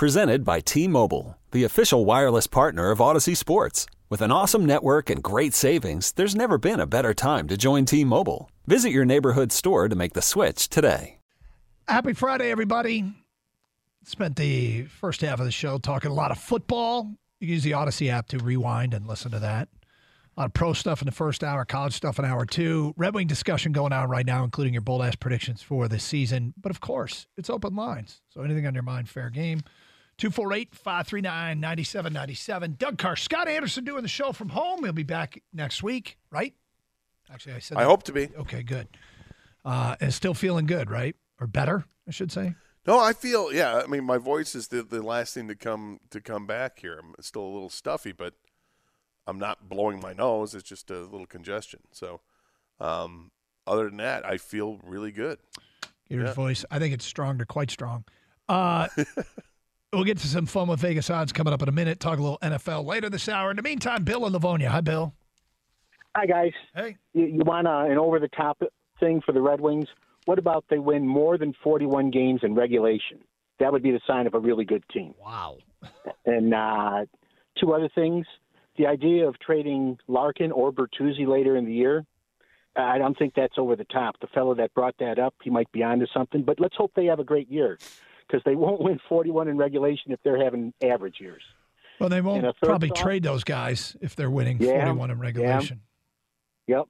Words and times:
Presented 0.00 0.46
by 0.46 0.60
T 0.60 0.88
Mobile, 0.88 1.36
the 1.50 1.64
official 1.64 2.06
wireless 2.06 2.46
partner 2.46 2.90
of 2.90 3.00
Audacy 3.00 3.36
Sports. 3.36 3.84
With 4.08 4.22
an 4.22 4.32
awesome 4.32 4.64
network 4.64 5.10
and 5.10 5.22
great 5.22 5.52
savings, 5.52 6.12
there's 6.12 6.34
never 6.34 6.56
been 6.56 6.80
a 6.80 6.86
better 6.86 7.12
time 7.12 7.46
to 7.48 7.58
join 7.58 7.84
T 7.84 8.02
Mobile. 8.02 8.50
Visit 8.66 8.92
your 8.92 9.04
neighborhood 9.04 9.52
store 9.52 9.90
to 9.90 9.94
make 9.94 10.14
the 10.14 10.22
switch 10.22 10.70
today. 10.70 11.18
Happy 11.86 12.14
Friday, 12.14 12.50
everybody. 12.50 13.12
Spent 14.02 14.36
the 14.36 14.84
first 14.84 15.20
half 15.20 15.38
of 15.38 15.44
the 15.44 15.52
show 15.52 15.76
talking 15.76 16.10
a 16.10 16.14
lot 16.14 16.30
of 16.30 16.38
football. 16.38 17.12
You 17.38 17.48
use 17.48 17.62
the 17.62 17.72
Audacy 17.72 18.08
app 18.08 18.28
to 18.28 18.38
rewind 18.38 18.94
and 18.94 19.06
listen 19.06 19.32
to 19.32 19.38
that. 19.40 19.68
A 20.34 20.40
lot 20.40 20.46
of 20.46 20.54
pro 20.54 20.72
stuff 20.72 21.02
in 21.02 21.06
the 21.06 21.12
first 21.12 21.44
hour, 21.44 21.66
college 21.66 21.92
stuff 21.92 22.18
in 22.18 22.24
hour 22.24 22.46
two. 22.46 22.94
Red 22.96 23.12
Wing 23.14 23.26
discussion 23.26 23.72
going 23.72 23.92
on 23.92 24.08
right 24.08 24.24
now, 24.24 24.44
including 24.44 24.72
your 24.72 24.80
bold 24.80 25.02
ass 25.02 25.16
predictions 25.16 25.60
for 25.60 25.88
this 25.88 26.04
season. 26.04 26.54
But 26.58 26.70
of 26.70 26.80
course, 26.80 27.26
it's 27.36 27.50
open 27.50 27.76
lines. 27.76 28.22
So 28.30 28.40
anything 28.40 28.66
on 28.66 28.72
your 28.72 28.82
mind, 28.82 29.10
fair 29.10 29.28
game. 29.28 29.60
248 30.20 30.74
539 30.74 31.60
9797. 31.60 32.76
Doug 32.78 32.98
Karsch, 32.98 33.20
Scott 33.20 33.48
Anderson 33.48 33.84
doing 33.84 34.02
the 34.02 34.08
show 34.08 34.32
from 34.32 34.50
home. 34.50 34.84
He'll 34.84 34.92
be 34.92 35.02
back 35.02 35.42
next 35.52 35.82
week, 35.82 36.18
right? 36.30 36.52
Actually, 37.32 37.54
I 37.54 37.58
said 37.60 37.78
I 37.78 37.84
hope 37.84 38.02
to 38.04 38.12
be. 38.12 38.28
Okay, 38.38 38.62
good. 38.62 38.86
Uh, 39.64 39.96
and 40.00 40.12
still 40.12 40.34
feeling 40.34 40.66
good, 40.66 40.90
right? 40.90 41.16
Or 41.40 41.46
better, 41.46 41.84
I 42.06 42.10
should 42.10 42.30
say. 42.30 42.54
No, 42.86 42.98
I 42.98 43.14
feel 43.14 43.50
yeah. 43.50 43.76
I 43.82 43.86
mean, 43.86 44.04
my 44.04 44.18
voice 44.18 44.54
is 44.54 44.68
the, 44.68 44.82
the 44.82 45.02
last 45.02 45.32
thing 45.32 45.48
to 45.48 45.54
come 45.54 46.00
to 46.10 46.20
come 46.20 46.46
back 46.46 46.80
here. 46.80 46.98
I'm 46.98 47.14
still 47.20 47.42
a 47.42 47.52
little 47.52 47.70
stuffy, 47.70 48.12
but 48.12 48.34
I'm 49.26 49.38
not 49.38 49.70
blowing 49.70 50.00
my 50.00 50.12
nose. 50.12 50.54
It's 50.54 50.68
just 50.68 50.90
a 50.90 50.98
little 51.00 51.26
congestion. 51.26 51.80
So, 51.92 52.20
um, 52.78 53.30
other 53.66 53.84
than 53.84 53.96
that, 53.98 54.26
I 54.26 54.36
feel 54.36 54.80
really 54.84 55.12
good. 55.12 55.38
Your 56.08 56.24
Yeah. 56.26 56.32
voice, 56.34 56.64
I 56.70 56.78
think 56.78 56.92
it's 56.92 57.04
strong 57.06 57.38
to 57.38 57.46
quite 57.46 57.70
strong. 57.70 58.04
Uh, 58.48 58.88
we'll 59.92 60.04
get 60.04 60.18
to 60.18 60.28
some 60.28 60.46
fun 60.46 60.68
with 60.68 60.80
Vegas 60.80 61.10
odds 61.10 61.32
coming 61.32 61.52
up 61.52 61.62
in 61.62 61.68
a 61.68 61.72
minute. 61.72 62.00
Talk 62.00 62.18
a 62.18 62.22
little 62.22 62.38
NFL 62.42 62.84
later 62.84 63.10
this 63.10 63.28
hour. 63.28 63.50
In 63.50 63.56
the 63.56 63.62
meantime, 63.62 64.04
Bill 64.04 64.24
and 64.24 64.32
Livonia. 64.32 64.70
Hi, 64.70 64.80
Bill. 64.80 65.14
Hi, 66.16 66.26
guys. 66.26 66.52
Hey. 66.74 66.96
You, 67.12 67.26
you 67.26 67.42
want 67.44 67.66
uh, 67.66 67.86
an 67.88 67.98
over 67.98 68.18
the 68.18 68.28
top 68.28 68.62
thing 68.98 69.20
for 69.24 69.32
the 69.32 69.40
Red 69.40 69.60
Wings? 69.60 69.86
What 70.26 70.38
about 70.38 70.64
they 70.70 70.78
win 70.78 71.06
more 71.06 71.38
than 71.38 71.54
41 71.62 72.10
games 72.10 72.40
in 72.42 72.54
regulation? 72.54 73.20
That 73.58 73.72
would 73.72 73.82
be 73.82 73.90
the 73.90 74.00
sign 74.06 74.26
of 74.26 74.34
a 74.34 74.38
really 74.38 74.64
good 74.64 74.84
team. 74.92 75.14
Wow. 75.22 75.58
And 76.26 76.54
uh, 76.54 77.06
two 77.58 77.72
other 77.72 77.88
things 77.94 78.26
the 78.76 78.86
idea 78.86 79.28
of 79.28 79.38
trading 79.40 79.98
Larkin 80.08 80.52
or 80.52 80.72
Bertuzzi 80.72 81.26
later 81.26 81.56
in 81.56 81.66
the 81.66 81.72
year, 81.72 82.06
I 82.76 82.96
don't 82.96 83.18
think 83.18 83.34
that's 83.34 83.58
over 83.58 83.76
the 83.76 83.84
top. 83.84 84.18
The 84.20 84.26
fellow 84.28 84.54
that 84.54 84.72
brought 84.72 84.94
that 85.00 85.18
up, 85.18 85.34
he 85.42 85.50
might 85.50 85.70
be 85.72 85.82
onto 85.82 86.06
something, 86.14 86.42
but 86.42 86.60
let's 86.60 86.76
hope 86.76 86.92
they 86.94 87.06
have 87.06 87.18
a 87.18 87.24
great 87.24 87.50
year 87.50 87.78
because 88.30 88.42
they 88.44 88.54
won't 88.54 88.80
win 88.80 88.98
41 89.08 89.48
in 89.48 89.56
regulation 89.56 90.12
if 90.12 90.20
they're 90.22 90.42
having 90.42 90.72
average 90.82 91.16
years. 91.20 91.42
Well, 91.98 92.08
they 92.08 92.20
won't 92.20 92.44
probably 92.62 92.88
thought? 92.88 92.98
trade 92.98 93.22
those 93.22 93.44
guys 93.44 93.96
if 94.00 94.16
they're 94.16 94.30
winning 94.30 94.58
Yeah, 94.60 94.84
41 94.84 95.10
in 95.10 95.18
regulation. 95.18 95.80
Yep. 96.66 96.84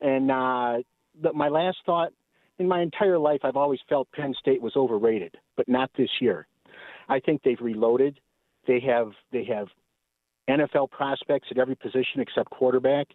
And 0.00 0.30
uh, 0.30 0.78
the, 1.20 1.32
my 1.32 1.48
last 1.48 1.78
thought 1.86 2.12
in 2.58 2.66
my 2.66 2.80
entire 2.80 3.18
life, 3.18 3.40
I've 3.44 3.56
always 3.56 3.80
felt 3.88 4.08
Penn 4.12 4.34
State 4.38 4.60
was 4.60 4.74
overrated, 4.74 5.36
but 5.56 5.68
not 5.68 5.90
this 5.96 6.10
year. 6.20 6.46
I 7.08 7.20
think 7.20 7.42
they've 7.42 7.60
reloaded. 7.60 8.18
They 8.66 8.80
have 8.80 9.12
they 9.32 9.44
have 9.44 9.68
NFL 10.48 10.90
prospects 10.90 11.48
at 11.50 11.58
every 11.58 11.76
position 11.76 12.20
except 12.20 12.50
quarterback. 12.50 13.08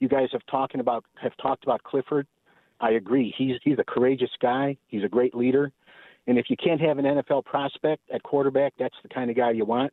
You 0.00 0.08
guys 0.08 0.28
have 0.32 0.42
talking 0.50 0.80
about 0.80 1.04
have 1.20 1.36
talked 1.40 1.64
about 1.64 1.82
Clifford. 1.82 2.26
I 2.80 2.92
agree. 2.92 3.34
He's 3.36 3.56
he's 3.62 3.78
a 3.78 3.84
courageous 3.84 4.30
guy. 4.40 4.76
He's 4.88 5.04
a 5.04 5.08
great 5.08 5.34
leader. 5.34 5.72
And 6.28 6.38
if 6.38 6.50
you 6.50 6.56
can't 6.56 6.80
have 6.80 6.98
an 6.98 7.06
NFL 7.06 7.46
prospect 7.46 8.02
at 8.12 8.22
quarterback, 8.22 8.74
that's 8.78 8.94
the 9.02 9.08
kind 9.08 9.30
of 9.30 9.36
guy 9.36 9.50
you 9.50 9.64
want. 9.64 9.92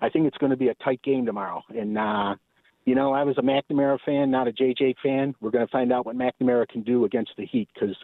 I 0.00 0.08
think 0.08 0.26
it's 0.26 0.38
going 0.38 0.50
to 0.50 0.56
be 0.56 0.68
a 0.68 0.74
tight 0.74 1.02
game 1.02 1.26
tomorrow. 1.26 1.62
And 1.68 1.98
uh, 1.98 2.36
you 2.84 2.94
know, 2.94 3.12
I 3.12 3.24
was 3.24 3.36
a 3.38 3.42
McNamara 3.42 3.98
fan, 4.06 4.30
not 4.30 4.46
a 4.46 4.52
JJ 4.52 4.94
fan. 5.02 5.34
We're 5.40 5.50
going 5.50 5.66
to 5.66 5.70
find 5.70 5.92
out 5.92 6.06
what 6.06 6.16
McNamara 6.16 6.68
can 6.68 6.82
do 6.82 7.04
against 7.04 7.32
the 7.36 7.44
Heat 7.44 7.68
because 7.74 7.96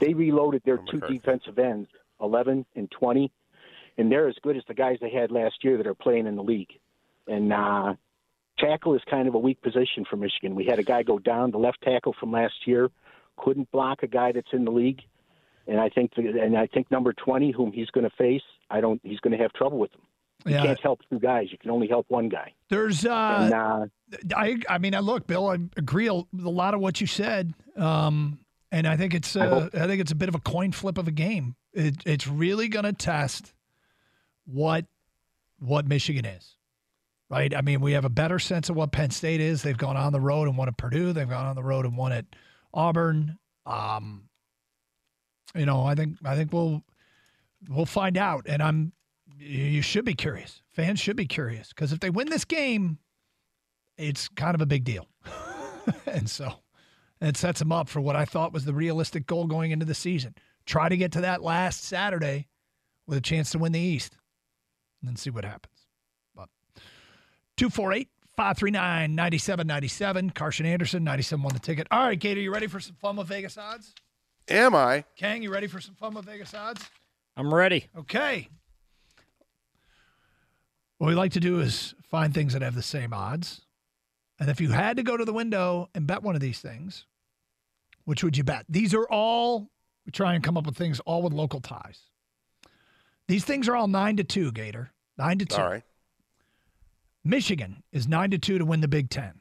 they 0.00 0.12
reloaded 0.12 0.62
their 0.64 0.78
two 0.90 1.00
defensive 1.00 1.58
ends, 1.58 1.88
11 2.20 2.66
and 2.74 2.90
20, 2.90 3.30
and 3.98 4.10
they're 4.10 4.28
as 4.28 4.36
good 4.42 4.56
as 4.56 4.62
the 4.66 4.74
guys 4.74 4.98
they 5.00 5.10
had 5.10 5.30
last 5.30 5.62
year 5.62 5.76
that 5.76 5.86
are 5.86 5.94
playing 5.94 6.26
in 6.26 6.36
the 6.36 6.42
league. 6.42 6.72
And 7.28 7.52
uh, 7.52 7.94
tackle 8.58 8.94
is 8.94 9.02
kind 9.08 9.28
of 9.28 9.34
a 9.34 9.38
weak 9.38 9.60
position 9.62 10.04
for 10.08 10.16
Michigan. 10.16 10.54
We 10.54 10.64
had 10.64 10.78
a 10.78 10.82
guy 10.84 11.02
go 11.02 11.18
down, 11.18 11.50
the 11.50 11.58
left 11.58 11.82
tackle 11.82 12.14
from 12.18 12.32
last 12.32 12.66
year, 12.66 12.90
couldn't 13.36 13.70
block 13.70 14.02
a 14.02 14.06
guy 14.08 14.32
that's 14.32 14.52
in 14.52 14.64
the 14.64 14.72
league. 14.72 15.02
And 15.66 15.80
I 15.80 15.88
think, 15.88 16.12
and 16.16 16.56
I 16.58 16.66
think 16.66 16.90
number 16.90 17.12
20, 17.12 17.50
whom 17.52 17.72
he's 17.72 17.88
going 17.90 18.04
to 18.04 18.14
face, 18.16 18.42
I 18.70 18.80
don't, 18.80 19.00
he's 19.02 19.20
going 19.20 19.36
to 19.36 19.42
have 19.42 19.52
trouble 19.54 19.78
with 19.78 19.92
him. 19.94 20.00
You 20.46 20.52
Yeah. 20.56 20.62
can't 20.64 20.80
help 20.80 21.00
two 21.08 21.18
guys. 21.18 21.46
You 21.50 21.58
can 21.58 21.70
only 21.70 21.88
help 21.88 22.04
one 22.08 22.28
guy. 22.28 22.52
There's, 22.68 23.06
uh, 23.06 23.10
And 23.12 23.54
uh, 23.54 23.86
I, 24.36 24.56
I 24.68 24.78
mean, 24.78 24.94
I 24.94 24.98
look, 25.00 25.26
Bill, 25.26 25.48
I 25.48 25.54
agree 25.76 26.10
with 26.10 26.44
a 26.44 26.50
lot 26.50 26.74
of 26.74 26.80
what 26.80 27.00
you 27.00 27.06
said. 27.06 27.54
Um, 27.76 28.40
and 28.70 28.86
I 28.86 28.96
think 28.98 29.14
it's, 29.14 29.34
I 29.36 29.46
uh, 29.46 29.60
hope- 29.60 29.74
I 29.74 29.86
think 29.86 30.00
it's 30.02 30.12
a 30.12 30.16
bit 30.16 30.28
of 30.28 30.34
a 30.34 30.40
coin 30.40 30.72
flip 30.72 30.98
of 30.98 31.08
a 31.08 31.12
game. 31.12 31.54
It, 31.72 31.96
it's 32.04 32.26
really 32.28 32.68
going 32.68 32.84
to 32.84 32.92
test 32.92 33.54
what, 34.46 34.84
what 35.58 35.86
Michigan 35.86 36.24
is. 36.26 36.56
right? 37.30 37.54
I 37.54 37.62
mean, 37.62 37.80
we 37.80 37.92
have 37.92 38.04
a 38.04 38.10
better 38.10 38.38
sense 38.38 38.68
of 38.68 38.76
what 38.76 38.92
Penn 38.92 39.10
State 39.10 39.40
is. 39.40 39.62
They've 39.62 39.78
gone 39.78 39.96
on 39.96 40.12
the 40.12 40.20
road 40.20 40.46
and 40.46 40.58
won 40.58 40.68
at 40.68 40.76
Purdue. 40.76 41.12
They've 41.14 41.28
gone 41.28 41.46
on 41.46 41.56
the 41.56 41.62
road 41.64 41.86
and 41.86 41.96
won 41.96 42.12
at 42.12 42.26
Auburn. 42.74 43.38
Um, 43.64 44.24
you 45.54 45.66
know, 45.66 45.84
I 45.84 45.94
think 45.94 46.16
I 46.24 46.36
think 46.36 46.52
we'll 46.52 46.82
we'll 47.68 47.86
find 47.86 48.16
out. 48.16 48.46
And 48.48 48.62
I'm 48.62 48.92
you 49.38 49.82
should 49.82 50.04
be 50.04 50.14
curious. 50.14 50.62
Fans 50.70 51.00
should 51.00 51.16
be 51.16 51.26
curious 51.26 51.68
because 51.68 51.92
if 51.92 52.00
they 52.00 52.10
win 52.10 52.28
this 52.28 52.44
game, 52.44 52.98
it's 53.96 54.28
kind 54.28 54.54
of 54.54 54.60
a 54.60 54.66
big 54.66 54.84
deal. 54.84 55.06
and 56.06 56.28
so 56.28 56.52
it 57.20 57.36
sets 57.36 57.58
them 57.58 57.72
up 57.72 57.88
for 57.88 58.00
what 58.00 58.16
I 58.16 58.24
thought 58.24 58.52
was 58.52 58.64
the 58.64 58.74
realistic 58.74 59.26
goal 59.26 59.46
going 59.46 59.70
into 59.70 59.86
the 59.86 59.94
season. 59.94 60.34
Try 60.66 60.88
to 60.88 60.96
get 60.96 61.12
to 61.12 61.20
that 61.22 61.42
last 61.42 61.84
Saturday 61.84 62.48
with 63.06 63.18
a 63.18 63.20
chance 63.20 63.50
to 63.50 63.58
win 63.58 63.72
the 63.72 63.80
East 63.80 64.16
and 65.00 65.08
then 65.08 65.16
see 65.16 65.30
what 65.30 65.44
happens. 65.44 65.86
But 66.34 66.48
248 67.56 68.08
539 68.36 69.14
9797. 69.14 70.30
Karsch 70.30 70.60
and 70.60 70.68
Anderson, 70.68 71.04
97 71.04 71.42
won 71.42 71.52
the 71.52 71.60
ticket. 71.60 71.86
All 71.90 72.04
right, 72.04 72.18
Gator, 72.18 72.40
you 72.40 72.52
ready 72.52 72.66
for 72.66 72.80
some 72.80 72.96
fun 72.96 73.16
with 73.16 73.28
Vegas 73.28 73.58
odds? 73.58 73.94
Am 74.48 74.74
I? 74.74 75.04
Kang, 75.16 75.42
you 75.42 75.52
ready 75.52 75.66
for 75.66 75.80
some 75.80 75.94
fun 75.94 76.14
with 76.14 76.26
Vegas 76.26 76.52
odds? 76.54 76.88
I'm 77.36 77.52
ready. 77.52 77.86
Okay. 77.96 78.48
What 80.98 81.08
we 81.08 81.14
like 81.14 81.32
to 81.32 81.40
do 81.40 81.60
is 81.60 81.94
find 82.10 82.32
things 82.32 82.52
that 82.52 82.62
have 82.62 82.74
the 82.74 82.82
same 82.82 83.12
odds. 83.12 83.62
And 84.38 84.50
if 84.50 84.60
you 84.60 84.70
had 84.70 84.96
to 84.96 85.02
go 85.02 85.16
to 85.16 85.24
the 85.24 85.32
window 85.32 85.88
and 85.94 86.06
bet 86.06 86.22
one 86.22 86.34
of 86.34 86.40
these 86.40 86.60
things, 86.60 87.06
which 88.04 88.22
would 88.22 88.36
you 88.36 88.44
bet? 88.44 88.66
These 88.68 88.94
are 88.94 89.08
all, 89.08 89.70
we 90.04 90.12
try 90.12 90.34
and 90.34 90.44
come 90.44 90.56
up 90.56 90.66
with 90.66 90.76
things 90.76 91.00
all 91.00 91.22
with 91.22 91.32
local 91.32 91.60
ties. 91.60 92.00
These 93.28 93.44
things 93.44 93.68
are 93.68 93.76
all 93.76 93.88
9 93.88 94.18
to 94.18 94.24
2, 94.24 94.52
Gator. 94.52 94.90
9 95.16 95.38
to 95.38 95.46
2. 95.46 95.56
All 95.56 95.68
right. 95.70 95.82
Michigan 97.24 97.82
is 97.90 98.06
9 98.06 98.32
to 98.32 98.38
2 98.38 98.58
to 98.58 98.64
win 98.64 98.80
the 98.80 98.88
Big 98.88 99.08
10. 99.08 99.40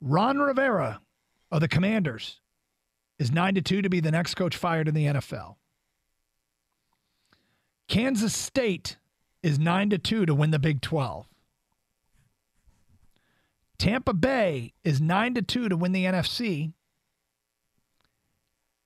Ron 0.00 0.38
Rivera 0.38 1.00
of 1.52 1.60
the 1.60 1.68
Commanders 1.68 2.40
is 3.18 3.32
9 3.32 3.54
to 3.54 3.62
2 3.62 3.82
to 3.82 3.88
be 3.88 4.00
the 4.00 4.10
next 4.10 4.34
coach 4.34 4.56
fired 4.56 4.88
in 4.88 4.94
the 4.94 5.06
NFL. 5.06 5.56
Kansas 7.88 8.36
State 8.36 8.96
is 9.42 9.58
9 9.58 9.90
to 9.90 9.98
2 9.98 10.26
to 10.26 10.34
win 10.34 10.50
the 10.50 10.58
Big 10.58 10.80
12. 10.80 11.26
Tampa 13.78 14.12
Bay 14.12 14.72
is 14.84 15.00
9 15.00 15.34
to 15.34 15.42
2 15.42 15.68
to 15.68 15.76
win 15.76 15.92
the 15.92 16.04
NFC. 16.04 16.72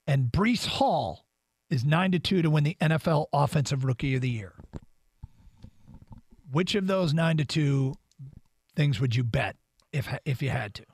And 0.07 0.31
Breece 0.31 0.67
Hall 0.67 1.27
is 1.71 1.85
9 1.85 2.12
to 2.12 2.19
2 2.19 2.43
to 2.43 2.51
win 2.51 2.65
the 2.65 2.77
NFL 2.81 3.27
Offensive 3.33 3.85
Rookie 3.85 4.15
of 4.15 4.21
the 4.21 4.29
Year. 4.29 4.55
Which 6.50 6.75
of 6.75 6.88
those 6.88 7.15
9 7.15 7.37
to 7.38 7.44
2 7.44 7.94
things 8.76 9.00
would 9.00 9.15
you 9.15 9.25
bet 9.25 9.56
if 9.93 10.09
if 10.25 10.43
you 10.43 10.50
had 10.50 10.75
to? 10.75 10.85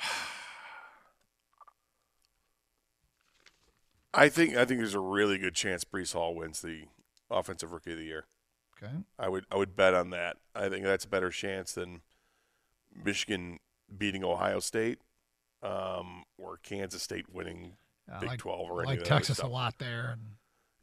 I 4.14 4.28
think 4.28 4.56
I 4.56 4.64
think 4.64 4.80
there's 4.80 4.94
a 4.94 5.00
really 5.00 5.38
good 5.38 5.54
chance 5.54 5.84
Breece 5.84 6.12
Hall 6.12 6.34
wins 6.34 6.60
the 6.60 6.84
offensive 7.30 7.72
rookie 7.72 7.92
of 7.92 7.98
the 7.98 8.04
year. 8.04 8.26
Okay. 8.82 8.92
I 9.18 9.28
would 9.28 9.44
I 9.50 9.56
would 9.56 9.76
bet 9.76 9.94
on 9.94 10.10
that. 10.10 10.36
I 10.54 10.68
think 10.68 10.84
that's 10.84 11.04
a 11.04 11.08
better 11.08 11.30
chance 11.30 11.72
than 11.72 12.02
Michigan 12.94 13.58
beating 13.96 14.24
Ohio 14.24 14.60
State 14.60 14.98
um, 15.62 16.24
or 16.38 16.58
Kansas 16.62 17.02
State 17.02 17.32
winning 17.32 17.72
I 18.12 18.20
Big 18.20 18.28
like, 18.30 18.38
12 18.38 18.70
or 18.70 18.84
like 18.84 18.98
of 18.98 19.04
the 19.04 19.10
other 19.10 19.20
Texas 19.20 19.38
a 19.38 19.46
lot 19.46 19.78
there. 19.78 20.10
And 20.12 20.20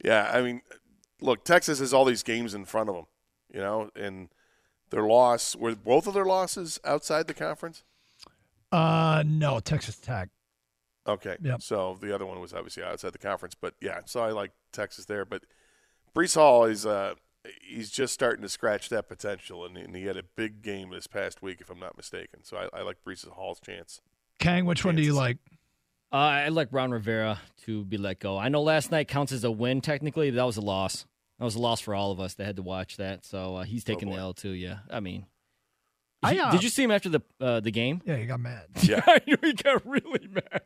Yeah, 0.03 0.29
I 0.33 0.41
mean, 0.41 0.61
look, 1.21 1.45
Texas 1.45 1.79
has 1.79 1.93
all 1.93 2.05
these 2.05 2.23
games 2.23 2.53
in 2.53 2.65
front 2.65 2.89
of 2.89 2.95
them, 2.95 3.05
you 3.53 3.59
know, 3.59 3.89
and 3.95 4.29
their 4.89 5.03
loss 5.03 5.55
were 5.55 5.75
both 5.75 6.07
of 6.07 6.13
their 6.13 6.25
losses 6.25 6.79
outside 6.83 7.27
the 7.27 7.33
conference. 7.33 7.83
uh, 8.71 9.23
no, 9.25 9.59
Texas 9.59 9.97
Tech. 9.97 10.29
Okay, 11.07 11.37
Yep. 11.41 11.61
so 11.61 11.97
the 11.99 12.13
other 12.13 12.25
one 12.25 12.39
was 12.39 12.53
obviously 12.53 12.83
outside 12.83 13.13
the 13.13 13.17
conference, 13.17 13.55
but 13.55 13.73
yeah, 13.81 14.01
so 14.05 14.21
I 14.21 14.31
like 14.31 14.51
Texas 14.71 15.05
there, 15.05 15.25
but 15.25 15.43
Breece 16.15 16.35
Hall 16.35 16.65
is 16.65 16.85
uh, 16.85 17.15
he's 17.61 17.89
just 17.89 18.13
starting 18.13 18.43
to 18.43 18.49
scratch 18.49 18.89
that 18.89 19.07
potential, 19.07 19.65
and, 19.65 19.77
and, 19.77 19.95
he 19.95 20.05
had 20.05 20.17
a 20.17 20.23
big 20.23 20.61
game 20.61 20.91
this 20.91 21.07
past 21.07 21.41
week, 21.41 21.59
if 21.59 21.69
I'm 21.69 21.79
not 21.79 21.97
mistaken. 21.97 22.43
So 22.43 22.57
I, 22.57 22.79
I 22.79 22.81
like 22.83 22.97
Breece 23.03 23.27
Hall's 23.27 23.59
chance. 23.59 24.01
Kang, 24.39 24.65
which 24.65 24.85
one 24.85 24.95
do 24.95 25.01
you 25.01 25.13
like? 25.13 25.37
Uh, 26.11 26.15
I 26.15 26.49
like 26.49 26.67
Ron 26.71 26.91
Rivera 26.91 27.39
to 27.65 27.85
be 27.85 27.97
let 27.97 28.19
go. 28.19 28.37
I 28.37 28.49
know 28.49 28.61
last 28.61 28.91
night 28.91 29.07
counts 29.07 29.31
as 29.31 29.43
a 29.43 29.51
win 29.51 29.81
technically. 29.81 30.29
but 30.29 30.35
That 30.35 30.45
was 30.45 30.57
a 30.57 30.61
loss. 30.61 31.05
That 31.39 31.45
was 31.45 31.55
a 31.55 31.59
loss 31.59 31.79
for 31.79 31.95
all 31.95 32.11
of 32.11 32.19
us 32.19 32.33
that 32.35 32.45
had 32.45 32.57
to 32.57 32.61
watch 32.61 32.97
that. 32.97 33.25
So 33.25 33.55
uh, 33.57 33.63
he's 33.63 33.83
taking 33.83 34.09
oh 34.09 34.15
the 34.15 34.19
L 34.19 34.33
too. 34.33 34.49
Yeah, 34.49 34.79
I 34.91 34.99
mean, 34.99 35.25
I, 36.21 36.37
uh, 36.37 36.51
did 36.51 36.63
you 36.63 36.69
see 36.69 36.83
him 36.83 36.91
after 36.91 37.09
the 37.09 37.21
uh, 37.39 37.61
the 37.61 37.71
game? 37.71 38.01
Yeah, 38.05 38.17
he 38.17 38.25
got 38.25 38.39
mad. 38.39 38.65
Yeah, 38.83 39.01
he 39.25 39.53
got 39.53 39.85
really 39.85 40.27
mad. 40.27 40.61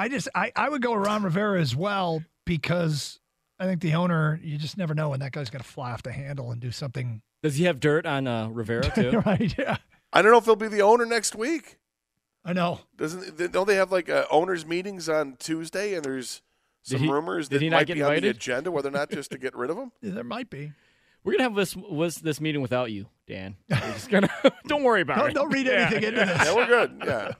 I 0.00 0.08
just 0.08 0.28
I, 0.34 0.50
I 0.56 0.70
would 0.70 0.80
go 0.80 0.96
with 0.96 1.06
Ron 1.06 1.22
Rivera 1.22 1.60
as 1.60 1.76
well 1.76 2.24
because 2.46 3.20
I 3.58 3.66
think 3.66 3.82
the 3.82 3.92
owner 3.92 4.40
you 4.42 4.56
just 4.56 4.78
never 4.78 4.94
know 4.94 5.10
when 5.10 5.20
that 5.20 5.32
guy's 5.32 5.50
going 5.50 5.62
to 5.62 5.68
fly 5.68 5.92
off 5.92 6.02
the 6.02 6.10
handle 6.10 6.52
and 6.52 6.58
do 6.58 6.70
something. 6.70 7.20
Does 7.42 7.56
he 7.56 7.64
have 7.64 7.80
dirt 7.80 8.06
on 8.06 8.26
uh, 8.26 8.48
Rivera 8.48 8.90
too? 8.94 9.22
right. 9.26 9.54
Yeah. 9.58 9.76
I 10.10 10.22
don't 10.22 10.32
know 10.32 10.38
if 10.38 10.46
he'll 10.46 10.56
be 10.56 10.68
the 10.68 10.80
owner 10.80 11.04
next 11.04 11.34
week. 11.34 11.76
I 12.46 12.54
know. 12.54 12.80
Doesn't 12.96 13.52
don't 13.52 13.68
they 13.68 13.74
have 13.74 13.92
like 13.92 14.08
uh, 14.08 14.24
owners 14.30 14.64
meetings 14.64 15.06
on 15.10 15.36
Tuesday 15.38 15.92
and 15.92 16.02
there's 16.02 16.40
some 16.82 17.00
he, 17.00 17.08
rumors 17.10 17.50
that 17.50 17.60
might 17.60 17.86
be 17.86 17.92
invited? 17.92 18.16
on 18.16 18.22
the 18.22 18.28
agenda, 18.30 18.70
whether 18.70 18.88
or 18.88 18.92
not 18.92 19.10
just 19.10 19.32
to 19.32 19.38
get 19.38 19.54
rid 19.54 19.68
of 19.68 19.76
him. 19.76 19.92
Yeah, 20.00 20.10
there 20.14 20.24
might 20.24 20.48
be. 20.48 20.72
We're 21.24 21.32
gonna 21.32 21.44
have 21.44 21.54
this 21.54 21.76
was 21.76 22.16
this 22.16 22.40
meeting 22.40 22.62
without 22.62 22.90
you, 22.90 23.04
Dan. 23.26 23.56
We're 23.68 23.76
just 23.76 24.08
gonna 24.08 24.30
don't 24.66 24.82
worry 24.82 25.02
about 25.02 25.18
don't, 25.18 25.30
it. 25.30 25.34
Don't 25.34 25.52
read 25.52 25.68
anything 25.68 26.02
yeah. 26.04 26.08
into 26.08 26.24
this. 26.24 26.46
Yeah, 26.46 26.54
we're 26.54 26.66
good. 26.66 27.02
Yeah. 27.04 27.32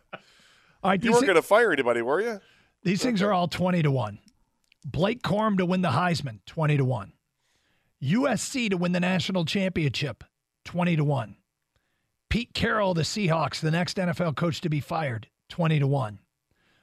All 0.83 0.91
right, 0.91 1.03
you 1.03 1.13
weren't 1.13 1.27
gonna 1.27 1.43
fire 1.43 1.73
anybody, 1.73 2.03
were 2.03 2.21
you? 2.21 2.41
These 2.83 3.03
things 3.03 3.23
are 3.23 3.33
all 3.33 3.49
twenty 3.49 3.83
to 3.83 3.91
one. 3.91 4.19
Blake 4.85 5.23
Corum 5.23 5.59
to 5.59 5.67
win 5.67 5.83
the 5.83 5.91
Heisman, 5.91 6.41
twenty 6.47 6.77
to 6.77 6.85
one. 6.85 7.13
USC 8.03 8.71
to 8.71 8.77
win 8.77 8.93
the 8.93 9.01
national 9.01 9.45
championship, 9.45 10.25
twenty 10.65 10.97
to 10.97 11.05
one. 11.05 11.37
Pete 12.31 12.55
Carroll, 12.55 12.95
the 12.95 13.03
Seahawks, 13.03 13.61
the 13.61 13.71
next 13.71 13.97
NFL 13.97 14.37
coach 14.37 14.61
to 14.63 14.71
be 14.71 14.81
fired, 14.81 15.29
twenty 15.49 15.79
to 15.79 15.87
one. 15.87 16.21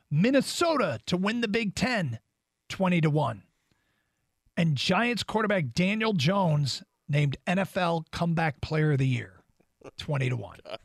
Minnesota 0.09 0.99
to 1.05 1.17
win 1.17 1.41
the 1.41 1.47
Big 1.47 1.75
Ten, 1.75 2.19
20 2.69 3.01
to 3.01 3.09
1. 3.09 3.43
And 4.55 4.75
Giants 4.75 5.23
quarterback 5.23 5.73
Daniel 5.73 6.13
Jones 6.13 6.83
named 7.09 7.37
NFL 7.45 8.05
Comeback 8.11 8.61
Player 8.61 8.93
of 8.93 8.99
the 8.99 9.07
Year, 9.07 9.41
20 9.97 10.29
to 10.29 10.35
1. 10.35 10.59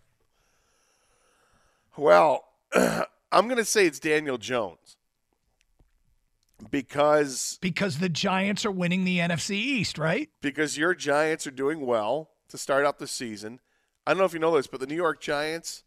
Well, 1.95 2.43
I'm 3.33 3.47
going 3.47 3.57
to 3.57 3.65
say 3.65 3.87
it's 3.87 3.99
Daniel 3.99 4.39
Jones 4.39 4.97
because 6.71 7.59
because 7.61 7.99
the 7.99 8.09
Giants 8.09 8.65
are 8.65 8.71
winning 8.71 9.05
the 9.05 9.19
NFC 9.19 9.53
East, 9.53 9.99
right? 9.99 10.31
Because 10.41 10.79
your 10.79 10.95
Giants 10.95 11.47
are 11.47 11.53
doing 11.53 11.85
well 11.85 12.31
to 12.49 12.59
start 12.59 12.85
out 12.85 12.99
the 12.99 13.07
season. 13.07 13.61
I 14.07 14.13
don't 14.13 14.19
know 14.19 14.25
if 14.25 14.35
you 14.35 14.39
know 14.39 14.57
this, 14.57 14.67
but 14.67 14.81
the 14.81 14.87
New 14.87 14.97
York 14.97 15.21
Giants, 15.21 15.85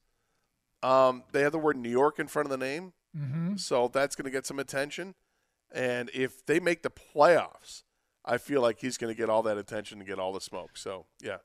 um, 0.84 1.24
they 1.32 1.42
have 1.42 1.52
the 1.52 1.60
word 1.60 1.78
New 1.78 1.90
York 1.90 2.20
in 2.20 2.28
front 2.28 2.46
of 2.46 2.52
the 2.52 2.64
name, 2.66 2.94
mm-hmm. 3.18 3.58
so 3.58 3.90
that's 3.90 4.16
going 4.16 4.26
to 4.26 4.32
get 4.32 4.46
some 4.46 4.60
attention. 4.60 5.16
And 5.72 6.10
if 6.14 6.46
they 6.46 6.60
make 6.60 6.84
the 6.84 6.92
playoffs, 6.92 7.84
I 8.24 8.38
feel 8.38 8.62
like 8.62 8.80
he's 8.80 8.98
going 8.98 9.14
to 9.14 9.18
get 9.18 9.30
all 9.30 9.44
that 9.44 9.58
attention 9.58 10.00
and 10.00 10.08
get 10.08 10.20
all 10.20 10.32
the 10.32 10.42
smoke. 10.42 10.78
So, 10.78 11.06
yeah. 11.22 11.38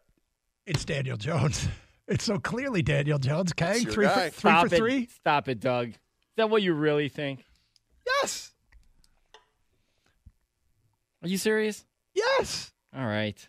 It's 0.67 0.85
Daniel 0.85 1.17
Jones. 1.17 1.67
It's 2.11 2.25
so 2.25 2.39
clearly 2.39 2.83
Daniel 2.83 3.19
Jones. 3.19 3.53
Okay, 3.53 3.85
three 3.85 4.07
for, 4.07 4.09
three 4.09 4.31
Stop 4.31 4.69
for 4.69 4.75
it. 4.75 4.79
three. 4.79 5.07
Stop 5.07 5.49
it, 5.49 5.61
Doug. 5.61 5.91
Is 5.91 5.97
that 6.37 6.51
what 6.51 6.61
you 6.61 6.75
really 6.75 7.09
think? 7.09 7.45
Yes. 8.05 8.51
Are 11.23 11.29
you 11.29 11.39
serious? 11.39 11.85
Yes. 12.15 12.73
All 12.97 13.07
right. 13.07 13.49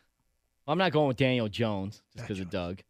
Well, 0.66 0.74
I'm 0.74 0.78
not 0.78 0.92
going 0.92 1.08
with 1.08 1.18
Daniel 1.18 1.48
Jones 1.48 2.04
just 2.14 2.28
because 2.28 2.40
of 2.40 2.52
Doug. 2.52 2.82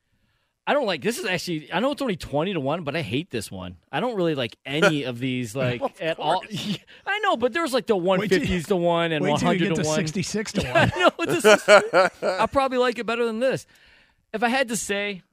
I 0.67 0.73
don't 0.73 0.85
like 0.85 1.01
this 1.01 1.17
is 1.17 1.25
actually 1.25 1.71
I 1.73 1.79
know 1.79 1.91
it's 1.91 2.01
only 2.01 2.15
20 2.15 2.53
to 2.53 2.59
1 2.59 2.83
but 2.83 2.95
I 2.95 3.01
hate 3.01 3.31
this 3.31 3.49
one. 3.49 3.77
I 3.91 3.99
don't 3.99 4.15
really 4.15 4.35
like 4.35 4.57
any 4.65 5.03
of 5.05 5.19
these 5.19 5.55
like 5.55 5.81
of 5.81 5.99
at 5.99 6.19
all. 6.19 6.43
I 7.05 7.19
know 7.19 7.35
but 7.35 7.53
there's 7.53 7.73
like 7.73 7.87
the 7.87 7.95
150s 7.95 8.67
to 8.67 8.75
1 8.75 9.11
and 9.11 9.25
100 9.25 9.75
to, 9.75 9.81
to 9.81 9.87
1. 9.87 9.95
66 9.95 10.51
to 10.53 10.61
1. 10.67 10.75
I 10.75 10.91
know, 10.97 11.25
this 11.25 11.45
is, 11.45 11.67
I 12.21 12.45
probably 12.51 12.77
like 12.77 12.99
it 12.99 13.05
better 13.05 13.25
than 13.25 13.39
this. 13.39 13.65
If 14.33 14.43
I 14.43 14.49
had 14.49 14.67
to 14.67 14.77
say 14.77 15.23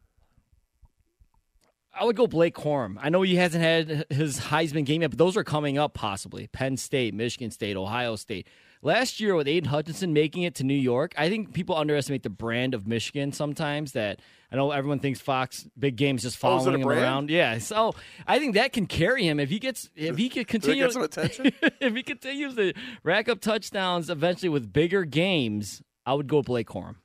I 1.99 2.05
would 2.05 2.17
go 2.17 2.27
Blake 2.27 2.55
Corum. 2.55 2.97
I 3.01 3.09
know 3.09 3.23
he 3.23 3.37
hasn't 3.37 3.63
had 3.63 4.07
his 4.11 4.39
Heisman 4.39 4.85
game 4.85 5.03
yet, 5.03 5.11
but 5.11 5.19
those 5.19 5.37
are 5.37 5.45
coming 5.45 5.79
up 5.79 5.95
possibly. 5.95 6.47
Penn 6.49 6.77
State, 6.77 7.15
Michigan 7.15 7.51
State, 7.51 7.77
Ohio 7.77 8.17
State. 8.17 8.47
Last 8.81 9.19
year 9.19 9.35
with 9.35 9.49
Aidan 9.49 9.71
Hutchinson 9.71 10.13
making 10.13 10.45
it 10.45 10.55
to 10.57 10.65
New 10.65 10.75
York, 10.75 11.13
I 11.19 11.29
think 11.29 11.53
people 11.53 11.77
underestimate 11.77 12.23
the 12.23 12.31
brand 12.31 12.75
of 12.75 12.87
Michigan 12.87 13.33
sometimes. 13.33 13.93
That 13.93 14.21
I 14.53 14.57
know 14.57 14.71
everyone 14.71 15.01
thinks 15.01 15.21
Fox 15.21 15.69
big 15.77 15.97
games 15.97 16.23
just 16.23 16.37
oh, 16.37 16.59
following 16.59 16.77
oh, 16.77 16.79
him 16.79 16.89
around. 16.89 17.29
Yeah, 17.29 17.59
so 17.59 17.97
I 18.27 18.39
think 18.39 18.55
that 18.55 18.73
can 18.73 18.87
carry 18.87 19.27
him 19.27 19.41
if 19.41 19.51
he 19.51 19.59
gets 19.59 19.91
if 19.97 20.17
he 20.17 20.29
could 20.29 20.47
continue 20.47 20.85
get 20.85 20.93
some 20.93 21.03
attention. 21.03 21.47
if 21.81 21.95
he 21.95 22.05
continues 22.05 22.55
to 22.55 22.73
rack 23.03 23.29
up 23.29 23.41
touchdowns 23.41 24.11
eventually 24.11 24.49
with 24.49 24.73
bigger 24.73 25.05
games, 25.05 25.83
I 26.07 26.15
would 26.15 26.29
go 26.29 26.43
Blake 26.43 26.69
Corum. 26.69 26.97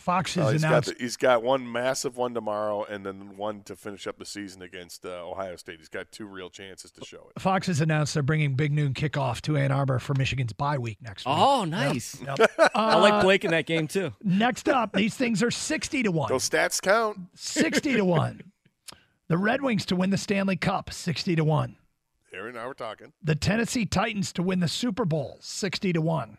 Fox 0.00 0.34
has 0.34 0.46
oh, 0.46 0.50
he's 0.52 0.64
announced 0.64 0.88
got 0.88 0.98
the, 0.98 1.04
he's 1.04 1.16
got 1.16 1.42
one 1.42 1.70
massive 1.70 2.16
one 2.16 2.32
tomorrow, 2.32 2.84
and 2.84 3.04
then 3.04 3.36
one 3.36 3.62
to 3.64 3.76
finish 3.76 4.06
up 4.06 4.18
the 4.18 4.24
season 4.24 4.62
against 4.62 5.04
uh, 5.04 5.28
Ohio 5.28 5.56
State. 5.56 5.78
He's 5.78 5.90
got 5.90 6.10
two 6.10 6.24
real 6.26 6.48
chances 6.48 6.90
to 6.92 7.04
show 7.04 7.28
it. 7.34 7.40
Fox 7.40 7.66
has 7.66 7.82
announced 7.82 8.14
they're 8.14 8.22
bringing 8.22 8.54
Big 8.54 8.72
Noon 8.72 8.94
kickoff 8.94 9.42
to 9.42 9.58
Ann 9.58 9.70
Arbor 9.70 9.98
for 9.98 10.14
Michigan's 10.14 10.54
bye 10.54 10.78
week 10.78 10.96
next 11.02 11.26
week. 11.26 11.34
Oh, 11.36 11.64
nice! 11.64 12.20
Yep. 12.20 12.38
Yep. 12.40 12.50
Uh, 12.58 12.68
I 12.74 12.96
like 12.96 13.22
Blake 13.22 13.44
in 13.44 13.50
that 13.50 13.66
game 13.66 13.86
too. 13.86 14.12
Next 14.22 14.68
up, 14.68 14.92
these 14.92 15.14
things 15.14 15.42
are 15.42 15.50
sixty 15.50 16.02
to 16.02 16.10
one. 16.10 16.28
Those 16.30 16.48
stats 16.48 16.80
count. 16.80 17.18
Sixty 17.34 17.94
to 17.94 18.04
one. 18.04 18.42
The 19.28 19.38
Red 19.38 19.62
Wings 19.62 19.86
to 19.86 19.94
win 19.94 20.10
the 20.10 20.18
Stanley 20.18 20.56
Cup, 20.56 20.92
sixty 20.92 21.36
to 21.36 21.44
one. 21.44 21.76
Aaron 22.32 22.56
and 22.56 22.58
I 22.58 22.66
were 22.66 22.74
talking. 22.74 23.12
The 23.22 23.36
Tennessee 23.36 23.86
Titans 23.86 24.32
to 24.32 24.42
win 24.42 24.58
the 24.58 24.66
Super 24.66 25.04
Bowl, 25.04 25.36
sixty 25.40 25.92
to 25.92 26.00
one. 26.00 26.38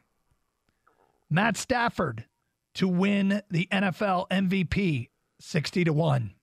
Matt 1.30 1.56
Stafford 1.56 2.26
to 2.76 2.88
win 2.88 3.42
the 3.50 3.68
NFL 3.72 4.30
MVP 4.30 5.10
60 5.40 5.84
to 5.84 5.94
1. 5.94 6.34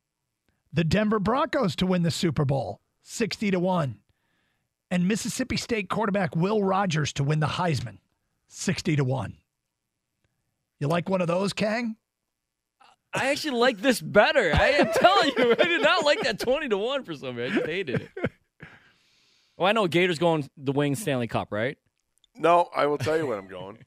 The 0.72 0.84
Denver 0.84 1.18
Broncos 1.18 1.76
to 1.76 1.86
win 1.86 2.02
the 2.02 2.10
Super 2.10 2.44
Bowl 2.44 2.80
60 3.02 3.52
to 3.52 3.60
1. 3.60 3.98
And 4.90 5.08
Mississippi 5.08 5.56
State 5.56 5.88
quarterback 5.88 6.34
Will 6.34 6.62
Rogers 6.62 7.12
to 7.14 7.24
win 7.24 7.40
the 7.40 7.46
Heisman 7.46 7.98
60 8.48 8.96
to 8.96 9.04
1. 9.04 9.36
You 10.80 10.88
like 10.88 11.08
one 11.08 11.20
of 11.20 11.26
those, 11.26 11.52
Kang? 11.52 11.96
I 13.12 13.30
actually 13.30 13.58
like 13.58 13.78
this 13.78 14.00
better. 14.00 14.52
I 14.54 14.68
am 14.70 14.92
telling 14.92 15.32
you, 15.36 15.52
I 15.52 15.64
did 15.64 15.82
not 15.82 16.04
like 16.04 16.20
that 16.20 16.38
20 16.38 16.68
to 16.68 16.78
1 16.78 17.04
for 17.04 17.14
some 17.14 17.36
reason. 17.36 17.54
I 17.54 17.56
just 17.56 17.66
hated 17.66 18.00
it. 18.02 18.30
Oh, 19.58 19.64
I 19.64 19.72
know 19.72 19.88
Gators 19.88 20.18
going 20.18 20.48
the 20.56 20.72
Wings 20.72 21.00
Stanley 21.00 21.26
Cup, 21.26 21.48
right? 21.50 21.76
No, 22.36 22.68
I 22.74 22.86
will 22.86 22.98
tell 22.98 23.16
you 23.16 23.26
when 23.26 23.38
I'm 23.38 23.48
going. 23.48 23.78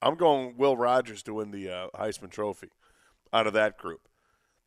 I'm 0.00 0.14
going 0.14 0.56
Will 0.56 0.76
Rogers 0.76 1.22
to 1.24 1.34
win 1.34 1.50
the 1.50 1.70
uh, 1.70 1.88
Heisman 1.94 2.30
Trophy 2.30 2.70
out 3.32 3.46
of 3.46 3.52
that 3.54 3.78
group. 3.78 4.08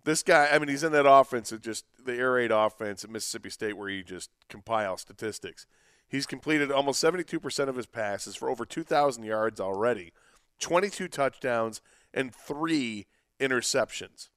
This 0.04 0.24
guy, 0.24 0.50
I 0.52 0.60
mean, 0.60 0.68
he's 0.68 0.84
in 0.84 0.92
that 0.94 1.10
offense, 1.10 1.52
at 1.52 1.62
just 1.62 1.86
the 2.04 2.14
air 2.14 2.34
raid 2.34 2.52
offense 2.52 3.04
at 3.04 3.10
Mississippi 3.10 3.50
State, 3.50 3.78
where 3.78 3.90
he 3.90 4.02
just 4.02 4.32
compiles 4.50 5.02
statistics. 5.02 5.68
He's 6.08 6.26
completed 6.26 6.72
almost 6.72 7.02
72% 7.04 7.68
of 7.70 7.76
his 7.76 7.86
passes 7.86 8.36
for 8.36 8.50
over 8.50 8.66
2,000 8.66 9.24
yards 9.24 9.60
already, 9.62 10.12
22 10.60 11.08
touchdowns, 11.08 11.82
and 12.14 12.34
three 12.34 13.06
interceptions. 13.40 14.30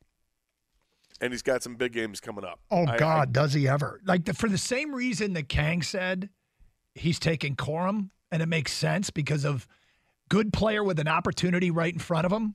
And 1.21 1.33
he's 1.33 1.43
got 1.43 1.63
some 1.63 1.77
big 1.77 1.93
games 1.93 2.21
coming 2.21 2.45
up. 2.45 2.61
Oh, 2.71 2.87
I, 2.87 2.99
God, 2.99 3.29
I, 3.29 3.33
does 3.33 3.55
he 3.55 3.67
ever? 3.67 4.01
Like, 4.05 4.27
the, 4.27 4.35
for 4.35 4.49
the 4.49 4.59
same 4.59 4.95
reason 4.95 5.33
that 5.33 5.49
Kang 5.49 5.83
said 5.83 6.29
he's 6.95 7.19
taking 7.19 7.57
Corum, 7.57 8.11
and 8.31 8.43
it 8.43 8.47
makes 8.47 8.73
sense 8.73 9.11
because 9.11 9.45
of– 9.45 9.67
good 10.29 10.53
player 10.53 10.83
with 10.83 10.99
an 10.99 11.09
opportunity 11.09 11.71
right 11.71 11.93
in 11.93 11.99
front 11.99 12.27
of 12.27 12.33
him. 12.33 12.55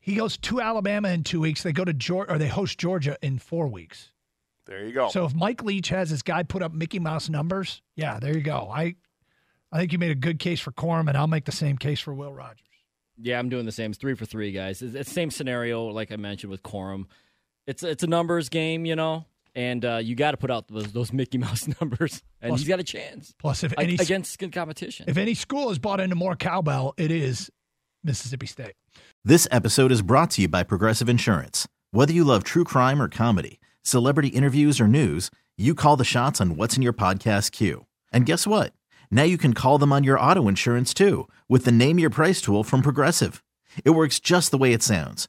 He 0.00 0.16
goes 0.16 0.36
to 0.38 0.60
Alabama 0.60 1.10
in 1.10 1.22
two 1.22 1.40
weeks. 1.40 1.62
They 1.62 1.72
go 1.72 1.84
to 1.84 1.92
Georgia, 1.92 2.32
or 2.32 2.38
they 2.38 2.48
host 2.48 2.78
Georgia 2.78 3.16
in 3.22 3.38
four 3.38 3.68
weeks. 3.68 4.10
There 4.66 4.84
you 4.84 4.92
go. 4.92 5.08
So 5.08 5.24
if 5.24 5.34
Mike 5.34 5.62
Leach 5.62 5.88
has 5.90 6.10
his 6.10 6.22
guy 6.22 6.42
put 6.42 6.62
up 6.62 6.72
Mickey 6.72 6.98
Mouse 6.98 7.28
numbers, 7.28 7.82
yeah, 7.94 8.18
there 8.18 8.36
you 8.36 8.42
go. 8.42 8.70
I, 8.72 8.96
I 9.70 9.78
think 9.78 9.92
you 9.92 9.98
made 9.98 10.10
a 10.10 10.16
good 10.16 10.38
case 10.38 10.60
for 10.60 10.72
Corum, 10.72 11.08
and 11.08 11.16
I'll 11.16 11.26
make 11.28 11.44
the 11.44 11.52
same 11.52 11.78
case 11.78 12.00
for 12.00 12.14
Will 12.14 12.32
Rogers. 12.32 12.66
Yeah, 13.16 13.38
I'm 13.38 13.48
doing 13.48 13.66
the 13.66 13.72
same. 13.72 13.92
It's 13.92 14.00
three 14.00 14.14
for 14.14 14.24
three, 14.24 14.50
guys. 14.50 14.82
It's 14.82 14.92
the 14.92 15.04
same 15.04 15.30
scenario, 15.30 15.86
like 15.86 16.10
I 16.10 16.16
mentioned 16.16 16.50
with 16.50 16.62
Corum. 16.62 17.06
It's 17.66 17.84
it's 17.84 18.02
a 18.02 18.08
numbers 18.08 18.48
game, 18.48 18.84
you 18.84 18.96
know 18.96 19.26
and 19.54 19.84
uh, 19.84 20.00
you 20.02 20.14
got 20.14 20.32
to 20.32 20.36
put 20.36 20.50
out 20.50 20.68
those, 20.68 20.92
those, 20.92 21.12
Mickey 21.12 21.38
Mouse 21.38 21.68
numbers, 21.80 22.22
and 22.40 22.50
plus, 22.50 22.60
he's 22.60 22.68
got 22.68 22.80
a 22.80 22.84
chance. 22.84 23.34
Plus, 23.38 23.64
if 23.64 23.74
any 23.78 23.94
against 23.94 24.38
good 24.38 24.52
competition, 24.52 25.06
if 25.08 25.16
any 25.16 25.34
school 25.34 25.68
has 25.68 25.78
bought 25.78 26.00
into 26.00 26.14
more 26.14 26.36
cowbell, 26.36 26.94
it 26.96 27.10
is 27.10 27.50
Mississippi 28.04 28.46
State. 28.46 28.74
This 29.24 29.46
episode 29.50 29.92
is 29.92 30.02
brought 30.02 30.30
to 30.32 30.42
you 30.42 30.48
by 30.48 30.62
Progressive 30.62 31.08
Insurance. 31.08 31.68
Whether 31.90 32.12
you 32.12 32.24
love 32.24 32.42
true 32.42 32.64
crime 32.64 33.00
or 33.00 33.08
comedy, 33.08 33.60
celebrity 33.82 34.28
interviews 34.28 34.80
or 34.80 34.88
news, 34.88 35.30
you 35.56 35.74
call 35.74 35.96
the 35.96 36.04
shots 36.04 36.40
on 36.40 36.56
what's 36.56 36.76
in 36.76 36.82
your 36.82 36.92
podcast 36.94 37.52
queue. 37.52 37.86
And 38.12 38.26
guess 38.26 38.46
what? 38.46 38.72
Now 39.10 39.24
you 39.24 39.36
can 39.36 39.52
call 39.52 39.78
them 39.78 39.92
on 39.92 40.04
your 40.04 40.18
auto 40.18 40.48
insurance 40.48 40.94
too 40.94 41.28
with 41.48 41.64
the 41.64 41.72
Name 41.72 41.98
Your 41.98 42.10
Price 42.10 42.40
tool 42.40 42.64
from 42.64 42.82
Progressive. 42.82 43.44
It 43.84 43.90
works 43.90 44.18
just 44.18 44.50
the 44.50 44.58
way 44.58 44.72
it 44.72 44.82
sounds. 44.82 45.28